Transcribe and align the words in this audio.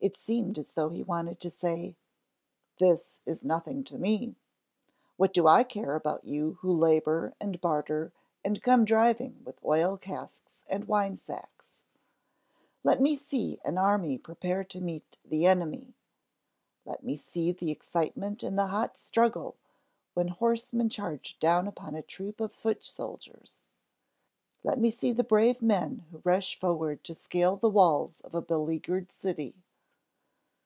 It 0.00 0.16
seemed 0.16 0.58
as 0.60 0.74
though 0.74 0.90
he 0.90 1.02
wanted 1.02 1.40
to 1.40 1.50
say: 1.50 1.96
This 2.78 3.18
is 3.26 3.42
nothing 3.42 3.82
to 3.82 4.00
see. 4.00 4.36
What 5.16 5.34
do 5.34 5.48
I 5.48 5.64
care 5.64 5.96
about 5.96 6.24
you 6.24 6.52
who 6.60 6.72
labor 6.72 7.34
and 7.40 7.60
barter 7.60 8.12
and 8.44 8.62
come 8.62 8.84
driving 8.84 9.42
with 9.44 9.58
oil 9.64 9.96
casks 9.96 10.62
and 10.68 10.86
wine 10.86 11.16
sacks! 11.16 11.80
Let 12.84 13.00
me 13.00 13.16
see 13.16 13.58
an 13.64 13.76
army 13.76 14.18
prepare 14.18 14.62
to 14.62 14.80
meet 14.80 15.18
the 15.24 15.46
enemy! 15.46 15.94
Let 16.84 17.02
me 17.02 17.16
see 17.16 17.50
the 17.50 17.72
excitement 17.72 18.44
and 18.44 18.56
the 18.56 18.68
hot 18.68 18.96
struggle, 18.96 19.56
when 20.14 20.28
horsemen 20.28 20.90
charge 20.90 21.40
down 21.40 21.66
upon 21.66 21.96
a 21.96 22.02
troop 22.02 22.40
of 22.40 22.52
foot 22.52 22.84
soldiers! 22.84 23.64
Let 24.62 24.78
me 24.78 24.92
see 24.92 25.10
the 25.12 25.24
brave 25.24 25.60
men 25.60 26.06
who 26.12 26.22
rush 26.22 26.54
forward 26.56 27.02
to 27.02 27.16
scale 27.16 27.56
the 27.56 27.68
walls 27.68 28.20
of 28.20 28.32
a 28.36 28.40
beleaguered 28.40 29.10
city! 29.10 29.56